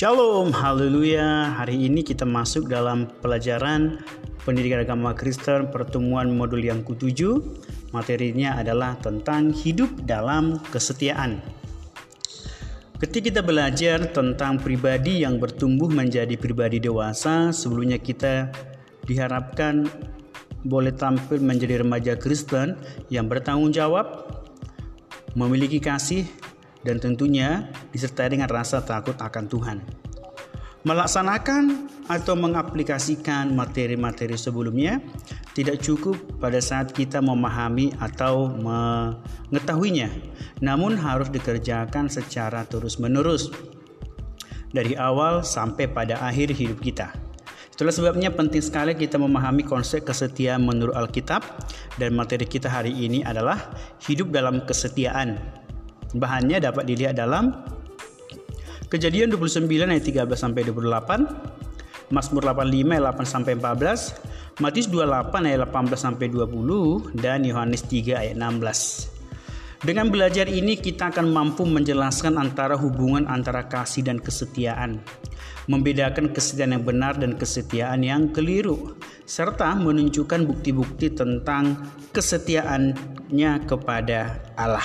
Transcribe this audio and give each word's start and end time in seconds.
Shalom, 0.00 0.48
haleluya. 0.56 1.60
Hari 1.60 1.76
ini 1.76 2.00
kita 2.00 2.24
masuk 2.24 2.72
dalam 2.72 3.04
pelajaran 3.20 4.00
pendidikan 4.48 4.80
agama 4.80 5.12
Kristen 5.12 5.68
pertemuan 5.68 6.32
modul 6.32 6.64
yang 6.64 6.80
ketujuh. 6.80 7.36
Materinya 7.92 8.56
adalah 8.56 8.96
tentang 8.96 9.52
hidup 9.52 9.92
dalam 10.08 10.56
kesetiaan. 10.72 11.44
Ketika 12.96 13.28
kita 13.28 13.40
belajar 13.44 14.08
tentang 14.08 14.56
pribadi 14.56 15.20
yang 15.20 15.36
bertumbuh 15.36 15.92
menjadi 15.92 16.32
pribadi 16.40 16.80
dewasa, 16.80 17.52
sebelumnya 17.52 18.00
kita 18.00 18.48
diharapkan 19.04 19.84
boleh 20.64 20.96
tampil 20.96 21.44
menjadi 21.44 21.84
remaja 21.84 22.16
Kristen 22.16 22.72
yang 23.12 23.28
bertanggung 23.28 23.68
jawab, 23.68 24.32
memiliki 25.36 25.76
kasih, 25.76 26.24
dan 26.80 26.96
tentunya 26.96 27.68
disertai 27.92 28.32
dengan 28.32 28.48
rasa 28.48 28.80
takut 28.80 29.16
akan 29.20 29.44
Tuhan. 29.48 29.99
Melaksanakan 30.80 31.92
atau 32.08 32.32
mengaplikasikan 32.40 33.52
materi-materi 33.52 34.32
sebelumnya 34.34 34.96
tidak 35.52 35.84
cukup 35.84 36.16
pada 36.40 36.56
saat 36.56 36.96
kita 36.96 37.20
memahami 37.20 37.92
atau 38.00 38.48
mengetahuinya, 38.48 40.08
namun 40.64 40.96
harus 40.96 41.28
dikerjakan 41.28 42.08
secara 42.08 42.64
terus-menerus 42.64 43.52
dari 44.72 44.96
awal 44.96 45.44
sampai 45.44 45.84
pada 45.84 46.16
akhir 46.24 46.56
hidup 46.56 46.80
kita. 46.80 47.12
Itulah 47.76 47.92
sebabnya 47.92 48.32
penting 48.32 48.64
sekali 48.64 48.96
kita 48.96 49.20
memahami 49.20 49.64
konsep 49.68 50.04
kesetiaan 50.04 50.64
menurut 50.64 50.96
Alkitab 50.96 51.44
dan 52.00 52.16
materi 52.16 52.48
kita 52.48 52.72
hari 52.72 52.92
ini 52.92 53.20
adalah 53.24 53.72
hidup 54.04 54.32
dalam 54.32 54.64
kesetiaan 54.64 55.60
Bahannya 56.10 56.58
dapat 56.58 56.90
dilihat 56.90 57.14
dalam 57.14 57.54
Kejadian 58.90 59.30
29 59.30 59.70
ayat 59.70 60.02
13 60.02 60.26
sampai 60.34 60.66
28, 60.66 62.10
Mazmur 62.10 62.42
85 62.42 62.90
ayat 62.90 63.04
8 63.14 63.22
sampai 63.22 63.52
14, 63.54 64.58
Matius 64.58 64.90
28 64.90 65.46
ayat 65.46 65.62
18 65.62 65.94
sampai 65.94 66.26
20 66.26 67.14
dan 67.22 67.46
Yohanes 67.46 67.86
3 67.86 68.18
ayat 68.18 68.34
16. 68.34 69.86
Dengan 69.86 70.10
belajar 70.10 70.50
ini 70.50 70.74
kita 70.74 71.14
akan 71.14 71.30
mampu 71.30 71.62
menjelaskan 71.70 72.34
antara 72.34 72.74
hubungan 72.74 73.30
antara 73.30 73.62
kasih 73.70 74.02
dan 74.02 74.18
kesetiaan, 74.18 74.98
membedakan 75.70 76.34
kesetiaan 76.34 76.74
yang 76.74 76.82
benar 76.82 77.14
dan 77.14 77.38
kesetiaan 77.38 78.02
yang 78.02 78.34
keliru, 78.34 78.98
serta 79.22 79.70
menunjukkan 79.78 80.50
bukti-bukti 80.50 81.14
tentang 81.14 81.78
kesetiaannya 82.10 83.52
kepada 83.70 84.42
Allah. 84.58 84.84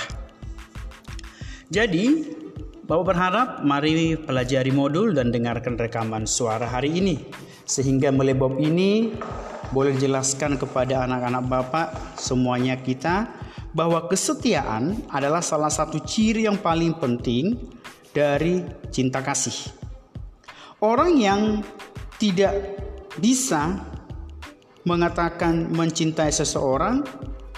Jadi, 1.74 2.38
Bapak 2.86 3.02
berharap 3.02 3.48
mari 3.66 4.14
pelajari 4.14 4.70
modul 4.70 5.10
dan 5.10 5.34
dengarkan 5.34 5.74
rekaman 5.74 6.22
suara 6.22 6.70
hari 6.70 6.94
ini. 7.02 7.18
Sehingga 7.66 8.14
melalui 8.14 8.38
bab 8.38 8.54
ini 8.62 9.10
boleh 9.74 9.98
dijelaskan 9.98 10.54
kepada 10.54 11.02
anak-anak 11.02 11.42
Bapak 11.50 11.86
semuanya 12.14 12.78
kita 12.78 13.26
bahwa 13.74 14.06
kesetiaan 14.06 15.02
adalah 15.10 15.42
salah 15.42 15.66
satu 15.66 15.98
ciri 15.98 16.46
yang 16.46 16.62
paling 16.62 16.94
penting 16.94 17.58
dari 18.14 18.62
cinta 18.94 19.18
kasih. 19.18 19.74
Orang 20.78 21.18
yang 21.18 21.66
tidak 22.22 22.54
bisa 23.18 23.82
mengatakan 24.86 25.74
mencintai 25.74 26.30
seseorang 26.30 27.02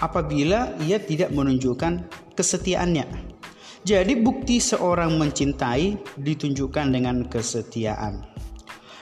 apabila 0.01 0.73
ia 0.81 0.97
tidak 0.97 1.29
menunjukkan 1.29 2.09
kesetiaannya. 2.33 3.28
Jadi 3.87 4.19
bukti 4.19 4.59
seorang 4.59 5.15
mencintai 5.15 6.19
ditunjukkan 6.19 6.87
dengan 6.91 7.23
kesetiaan. 7.31 8.27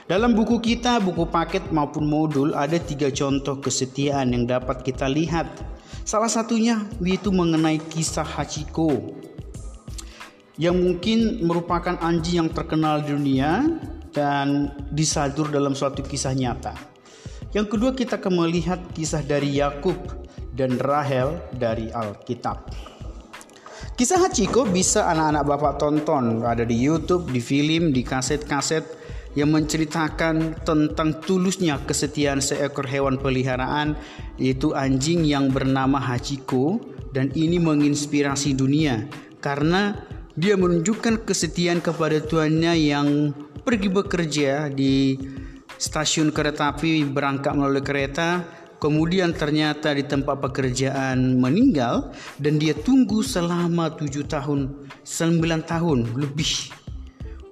Dalam 0.08 0.32
buku 0.32 0.62
kita, 0.62 1.02
buku 1.04 1.28
paket 1.28 1.68
maupun 1.68 2.08
modul 2.08 2.56
ada 2.56 2.80
tiga 2.80 3.12
contoh 3.12 3.60
kesetiaan 3.60 4.32
yang 4.32 4.48
dapat 4.48 4.80
kita 4.80 5.04
lihat. 5.10 5.50
Salah 6.06 6.32
satunya 6.32 6.80
yaitu 7.04 7.28
mengenai 7.28 7.76
kisah 7.76 8.24
Hachiko 8.24 9.12
yang 10.56 10.80
mungkin 10.80 11.44
merupakan 11.44 12.00
anjing 12.00 12.40
yang 12.40 12.50
terkenal 12.50 13.04
di 13.04 13.12
dunia 13.12 13.68
dan 14.16 14.72
disadur 14.94 15.52
dalam 15.52 15.76
suatu 15.76 16.00
kisah 16.00 16.32
nyata. 16.32 16.72
Yang 17.52 17.66
kedua 17.76 17.92
kita 17.92 18.16
akan 18.16 18.48
melihat 18.48 18.80
kisah 18.96 19.20
dari 19.20 19.60
Yakub 19.60 19.96
dan 20.56 20.80
Rahel 20.80 21.36
dari 21.52 21.92
Alkitab. 21.92 22.72
Kisah 23.98 24.22
Hachiko 24.22 24.62
bisa 24.66 25.10
anak-anak 25.10 25.44
bapak 25.44 25.74
tonton. 25.82 26.46
Ada 26.46 26.62
di 26.62 26.78
YouTube, 26.78 27.30
di 27.34 27.42
film, 27.42 27.90
di 27.90 28.06
kaset-kaset 28.06 28.98
yang 29.38 29.54
menceritakan 29.54 30.66
tentang 30.66 31.22
tulusnya 31.22 31.78
kesetiaan 31.86 32.42
seekor 32.42 32.88
hewan 32.90 33.20
peliharaan 33.20 33.94
yaitu 34.40 34.74
anjing 34.74 35.22
yang 35.22 35.52
bernama 35.52 36.02
Hachiko 36.02 36.82
dan 37.14 37.30
ini 37.38 37.62
menginspirasi 37.62 38.58
dunia 38.58 39.06
karena 39.38 39.94
dia 40.38 40.54
menunjukkan 40.54 41.26
kesetiaan 41.26 41.82
kepada 41.82 42.22
tuannya 42.22 42.74
yang 42.78 43.34
pergi 43.62 43.90
bekerja 43.90 44.70
di 44.70 45.18
stasiun 45.78 46.34
kereta 46.34 46.74
api 46.74 47.06
berangkat 47.06 47.54
melalui 47.54 47.82
kereta 47.86 48.42
kemudian 48.78 49.34
ternyata 49.34 49.92
di 49.92 50.06
tempat 50.06 50.38
pekerjaan 50.38 51.38
meninggal 51.38 52.14
dan 52.38 52.58
dia 52.62 52.74
tunggu 52.74 53.20
selama 53.26 53.94
tujuh 53.98 54.26
tahun, 54.26 54.86
sembilan 55.02 55.66
tahun 55.66 56.14
lebih. 56.14 56.74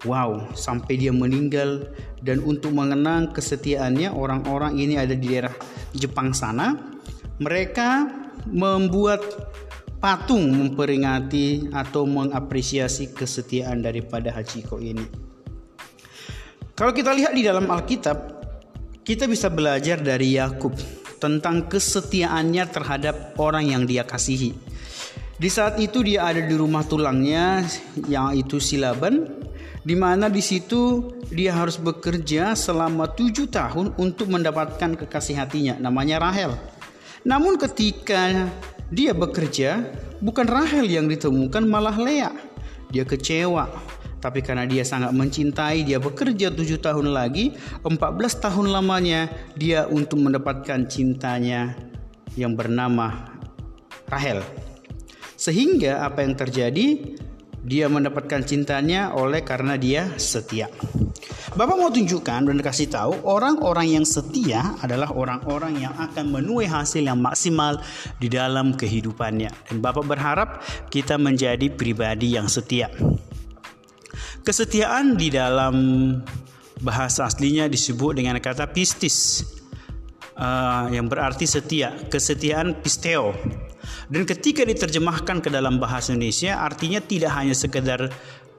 Wow, 0.07 0.55
sampai 0.55 1.03
dia 1.03 1.11
meninggal 1.11 1.91
dan 2.23 2.39
untuk 2.47 2.71
mengenang 2.71 3.35
kesetiaannya 3.35 4.15
orang-orang 4.15 4.79
ini 4.79 4.95
ada 4.95 5.19
di 5.19 5.27
daerah 5.35 5.55
Jepang 5.91 6.31
sana. 6.31 6.79
Mereka 7.43 7.89
membuat 8.47 9.23
patung 9.99 10.47
memperingati 10.55 11.75
atau 11.75 12.07
mengapresiasi 12.07 13.11
kesetiaan 13.11 13.83
daripada 13.83 14.31
Hachiko 14.31 14.79
ini. 14.79 15.03
Kalau 16.77 16.93
kita 16.93 17.11
lihat 17.17 17.33
di 17.33 17.43
dalam 17.43 17.67
Alkitab, 17.67 18.37
kita 19.03 19.25
bisa 19.27 19.49
belajar 19.49 19.99
dari 19.99 20.37
Yakub 20.37 20.77
tentang 21.27 21.67
kesetiaannya 21.67 22.71
terhadap 22.71 23.35
orang 23.43 23.67
yang 23.75 23.83
dia 23.83 24.07
kasihi. 24.07 24.55
Di 25.37 25.51
saat 25.51 25.77
itu 25.83 26.01
dia 26.07 26.25
ada 26.25 26.41
di 26.41 26.55
rumah 26.55 26.87
tulangnya 26.87 27.67
yang 28.07 28.33
itu 28.33 28.63
Silaban 28.63 29.27
di 29.83 29.93
mana 29.99 30.31
di 30.31 30.41
situ 30.41 31.13
dia 31.29 31.53
harus 31.53 31.77
bekerja 31.77 32.55
selama 32.55 33.11
tujuh 33.11 33.51
tahun 33.51 33.99
untuk 33.99 34.31
mendapatkan 34.31 34.95
kekasih 34.95 35.37
hatinya 35.37 35.75
namanya 35.83 36.23
Rahel. 36.23 36.55
Namun 37.27 37.59
ketika 37.59 38.49
dia 38.89 39.11
bekerja 39.11 39.83
bukan 40.23 40.47
Rahel 40.47 40.87
yang 40.87 41.11
ditemukan 41.11 41.67
malah 41.67 41.99
Lea. 41.99 42.31
Dia 42.95 43.03
kecewa 43.03 43.67
tapi 44.27 44.43
karena 44.43 44.67
dia 44.67 44.83
sangat 44.83 45.15
mencintai, 45.15 45.87
dia 45.87 46.03
bekerja 46.03 46.51
tujuh 46.51 46.83
tahun 46.83 47.15
lagi, 47.15 47.55
14 47.87 47.95
tahun 48.43 48.75
lamanya 48.75 49.31
dia 49.55 49.87
untuk 49.87 50.19
mendapatkan 50.19 50.83
cintanya 50.91 51.79
yang 52.35 52.59
bernama 52.59 53.39
Rahel. 54.11 54.43
Sehingga 55.39 56.03
apa 56.03 56.27
yang 56.27 56.35
terjadi? 56.35 57.15
Dia 57.63 57.87
mendapatkan 57.87 58.43
cintanya 58.43 59.15
oleh 59.15 59.47
karena 59.47 59.79
dia 59.79 60.11
setia. 60.19 60.67
Bapak 61.55 61.79
mau 61.79 61.91
tunjukkan 61.91 62.51
dan 62.51 62.59
kasih 62.63 62.91
tahu 62.91 63.27
orang-orang 63.27 63.95
yang 63.99 64.07
setia 64.07 64.75
adalah 64.83 65.15
orang-orang 65.15 65.87
yang 65.87 65.95
akan 65.99 66.35
menuai 66.35 66.67
hasil 66.67 67.03
yang 67.03 67.23
maksimal 67.23 67.79
di 68.19 68.27
dalam 68.27 68.75
kehidupannya. 68.75 69.71
Dan 69.71 69.79
Bapak 69.79 70.03
berharap 70.03 70.63
kita 70.91 71.15
menjadi 71.15 71.71
pribadi 71.71 72.35
yang 72.35 72.51
setia. 72.51 72.91
Kesetiaan 74.47 75.19
di 75.19 75.27
dalam 75.27 75.75
bahasa 76.79 77.27
aslinya 77.27 77.67
disebut 77.67 78.15
dengan 78.15 78.39
kata 78.39 78.71
pistis 78.71 79.43
uh, 80.39 80.87
yang 80.87 81.11
berarti 81.11 81.51
setia, 81.51 81.91
kesetiaan 82.07 82.79
pisteo. 82.79 83.35
Dan 84.07 84.23
ketika 84.23 84.63
diterjemahkan 84.63 85.43
ke 85.43 85.51
dalam 85.51 85.83
bahasa 85.83 86.15
Indonesia 86.15 86.63
artinya 86.63 87.03
tidak 87.03 87.35
hanya 87.35 87.59
sekedar 87.59 88.07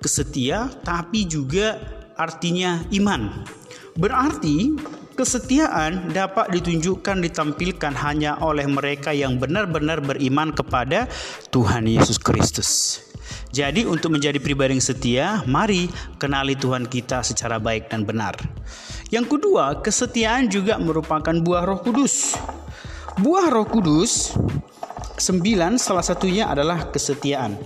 kesetia 0.04 0.68
tapi 0.84 1.24
juga 1.24 1.80
artinya 2.20 2.84
iman. 2.92 3.48
Berarti 3.96 4.76
kesetiaan 5.16 6.12
dapat 6.12 6.52
ditunjukkan 6.52 7.24
ditampilkan 7.32 7.94
hanya 8.04 8.36
oleh 8.44 8.68
mereka 8.68 9.16
yang 9.16 9.40
benar-benar 9.40 10.04
beriman 10.04 10.52
kepada 10.52 11.08
Tuhan 11.48 11.88
Yesus 11.88 12.20
Kristus. 12.20 13.07
Jadi 13.58 13.90
untuk 13.90 14.14
menjadi 14.14 14.38
pribadi 14.38 14.78
yang 14.78 14.86
setia, 14.86 15.42
mari 15.50 15.90
kenali 16.22 16.54
Tuhan 16.54 16.86
kita 16.86 17.26
secara 17.26 17.58
baik 17.58 17.90
dan 17.90 18.06
benar. 18.06 18.38
Yang 19.10 19.34
kedua, 19.34 19.82
kesetiaan 19.82 20.46
juga 20.46 20.78
merupakan 20.78 21.34
buah 21.34 21.66
Roh 21.66 21.82
Kudus. 21.82 22.38
Buah 23.18 23.50
Roh 23.50 23.66
Kudus 23.66 24.38
sembilan 25.18 25.82
salah 25.82 26.06
satunya 26.06 26.54
adalah 26.54 26.94
kesetiaan. 26.94 27.58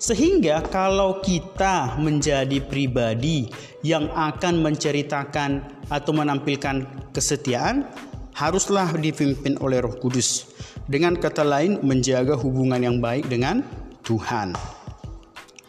Sehingga 0.00 0.64
kalau 0.64 1.20
kita 1.20 2.00
menjadi 2.00 2.64
pribadi 2.64 3.52
yang 3.84 4.08
akan 4.08 4.64
menceritakan 4.64 5.84
atau 5.92 6.16
menampilkan 6.16 7.12
kesetiaan, 7.12 7.92
haruslah 8.32 8.88
dipimpin 8.96 9.60
oleh 9.60 9.84
Roh 9.84 10.00
Kudus. 10.00 10.48
Dengan 10.88 11.12
kata 11.12 11.44
lain, 11.44 11.84
menjaga 11.84 12.40
hubungan 12.40 12.80
yang 12.80 13.04
baik 13.04 13.28
dengan 13.28 13.81
Tuhan. 14.02 14.52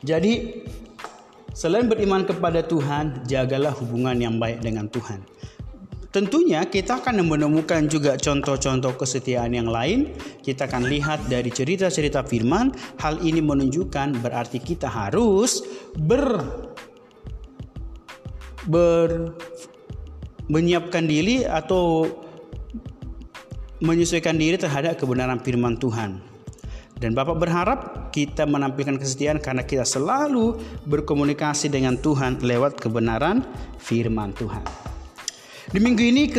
Jadi, 0.03 0.65
selain 1.55 1.87
beriman 1.87 2.27
kepada 2.27 2.65
Tuhan, 2.65 3.23
jagalah 3.23 3.71
hubungan 3.77 4.17
yang 4.19 4.35
baik 4.41 4.59
dengan 4.59 4.91
Tuhan. 4.91 5.23
Tentunya 6.13 6.61
kita 6.69 7.01
akan 7.01 7.25
menemukan 7.25 7.89
juga 7.89 8.13
contoh-contoh 8.13 8.93
kesetiaan 9.01 9.49
yang 9.49 9.65
lain. 9.65 10.13
Kita 10.45 10.69
akan 10.69 10.85
lihat 10.85 11.25
dari 11.25 11.49
cerita-cerita 11.49 12.21
firman. 12.21 12.69
Hal 13.01 13.17
ini 13.25 13.41
menunjukkan 13.41 14.21
berarti 14.21 14.61
kita 14.61 14.85
harus 14.85 15.65
ber 15.97 16.37
ber 18.69 19.33
menyiapkan 20.53 21.09
diri 21.09 21.49
atau 21.49 22.05
menyesuaikan 23.81 24.37
diri 24.37 24.61
terhadap 24.61 25.01
kebenaran 25.01 25.41
firman 25.41 25.81
Tuhan. 25.81 26.32
Dan 27.03 27.11
Bapak 27.11 27.35
berharap 27.35 27.79
kita 28.15 28.47
menampilkan 28.47 28.95
kesetiaan 28.95 29.43
karena 29.43 29.67
kita 29.67 29.83
selalu 29.83 30.55
berkomunikasi 30.87 31.67
dengan 31.67 31.99
Tuhan 31.99 32.39
lewat 32.39 32.79
kebenaran 32.79 33.43
firman 33.75 34.31
Tuhan. 34.31 34.63
Di 35.67 35.83
minggu 35.83 35.99
ini 35.99 36.31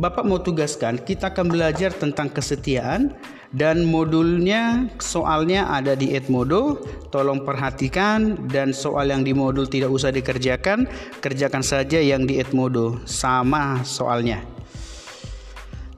Bapak 0.00 0.24
mau 0.24 0.40
tugaskan 0.40 1.04
kita 1.04 1.36
akan 1.36 1.52
belajar 1.52 1.92
tentang 1.92 2.32
kesetiaan 2.32 3.12
dan 3.52 3.84
modulnya 3.84 4.88
soalnya 5.04 5.68
ada 5.68 5.92
di 5.92 6.16
Edmodo. 6.16 6.80
Tolong 7.12 7.44
perhatikan 7.44 8.48
dan 8.48 8.72
soal 8.72 9.12
yang 9.12 9.20
di 9.20 9.36
modul 9.36 9.68
tidak 9.68 9.92
usah 9.92 10.08
dikerjakan, 10.08 10.88
kerjakan 11.20 11.60
saja 11.60 12.00
yang 12.00 12.24
di 12.24 12.40
Edmodo 12.40 13.04
sama 13.04 13.84
soalnya. 13.84 14.53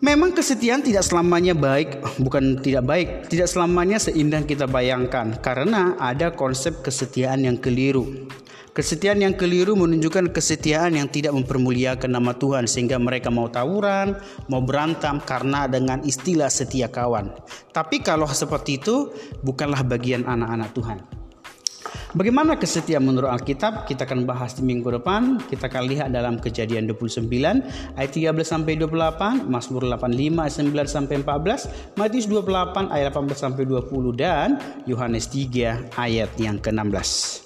Memang 0.04 0.36
kesetiaan 0.36 0.84
tidak 0.84 1.08
selamanya 1.08 1.56
baik, 1.56 2.20
bukan 2.20 2.60
tidak 2.60 2.84
baik, 2.84 3.08
tidak 3.32 3.48
selamanya 3.48 3.96
seindah 3.96 4.44
kita 4.44 4.68
bayangkan 4.68 5.40
karena 5.40 5.96
ada 5.96 6.36
konsep 6.36 6.84
kesetiaan 6.84 7.48
yang 7.48 7.56
keliru. 7.56 8.28
Kesetiaan 8.76 9.24
yang 9.24 9.32
keliru 9.32 9.72
menunjukkan 9.72 10.36
kesetiaan 10.36 11.00
yang 11.00 11.08
tidak 11.08 11.32
mempermuliakan 11.32 12.12
nama 12.12 12.36
Tuhan 12.36 12.68
sehingga 12.68 13.00
mereka 13.00 13.32
mau 13.32 13.48
tawuran, 13.48 14.20
mau 14.52 14.60
berantem 14.60 15.16
karena 15.24 15.64
dengan 15.64 16.04
istilah 16.04 16.52
setia 16.52 16.92
kawan. 16.92 17.32
Tapi 17.72 18.04
kalau 18.04 18.28
seperti 18.28 18.76
itu 18.76 19.16
bukanlah 19.40 19.80
bagian 19.80 20.28
anak-anak 20.28 20.76
Tuhan. 20.76 21.15
Bagaimana 22.16 22.56
kesetiaan 22.56 23.04
menurut 23.04 23.28
Alkitab? 23.28 23.84
Kita 23.84 24.08
akan 24.08 24.24
bahas 24.24 24.56
di 24.56 24.64
minggu 24.64 24.88
depan. 24.88 25.36
Kita 25.52 25.68
akan 25.68 25.84
lihat 25.84 26.08
dalam 26.08 26.40
Kejadian 26.40 26.88
29 26.88 27.28
ayat 27.92 28.08
13 28.08 28.32
sampai 28.40 28.80
28, 28.80 29.44
Mazmur 29.44 29.84
85 29.84 30.40
ayat 30.40 30.54
9 30.56 30.88
sampai 30.88 31.14
14, 31.20 32.00
Matius 32.00 32.24
28 32.24 32.88
ayat 32.88 33.12
18 33.12 33.36
sampai 33.36 33.68
20 33.68 34.16
dan 34.16 34.56
Yohanes 34.88 35.28
3 35.28 35.92
ayat 35.92 36.32
yang 36.40 36.56
ke-16. 36.56 37.44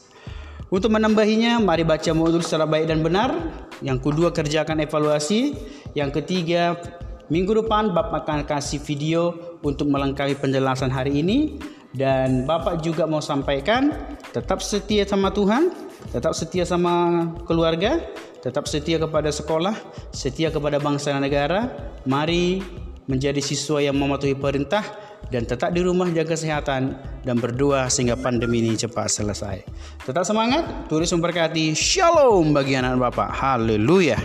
Untuk 0.70 0.94
menambahinya, 0.94 1.58
mari 1.58 1.82
baca 1.82 2.14
modul 2.14 2.46
secara 2.46 2.62
baik 2.62 2.94
dan 2.94 3.02
benar. 3.02 3.34
Yang 3.82 4.06
kedua, 4.06 4.30
kerjakan 4.30 4.86
evaluasi. 4.86 5.58
Yang 5.98 6.22
ketiga, 6.22 6.78
minggu 7.26 7.58
depan 7.58 7.90
Bapak 7.90 8.22
akan 8.22 8.46
kasih 8.46 8.78
video 8.78 9.34
untuk 9.66 9.90
melengkapi 9.90 10.38
penjelasan 10.38 10.94
hari 10.94 11.26
ini. 11.26 11.58
Dan 11.90 12.46
Bapak 12.46 12.86
juga 12.86 13.02
mau 13.02 13.18
sampaikan, 13.18 13.90
tetap 14.30 14.62
setia 14.62 15.02
sama 15.02 15.34
Tuhan, 15.34 15.74
tetap 16.14 16.38
setia 16.38 16.62
sama 16.62 17.26
keluarga, 17.50 17.98
tetap 18.38 18.70
setia 18.70 19.02
kepada 19.02 19.34
sekolah, 19.34 19.74
setia 20.14 20.54
kepada 20.54 20.78
bangsa 20.78 21.10
dan 21.10 21.26
negara. 21.26 21.66
Mari 22.06 22.62
menjadi 23.10 23.42
siswa 23.42 23.82
yang 23.82 23.98
mematuhi 23.98 24.38
perintah 24.38 24.86
dan 25.34 25.42
tetap 25.42 25.74
di 25.74 25.82
rumah 25.82 26.06
jaga 26.14 26.38
kesehatan 26.38 26.94
dan 27.26 27.36
berdoa 27.42 27.90
sehingga 27.90 28.14
pandemi 28.14 28.62
ini 28.62 28.78
cepat 28.78 29.10
selesai. 29.10 29.66
Tetap 30.06 30.22
semangat, 30.22 30.86
turis 30.86 31.10
memberkati. 31.10 31.74
Shalom 31.74 32.54
bagi 32.54 32.78
anak 32.78 33.02
Bapak. 33.02 33.34
Haleluya. 33.34 34.18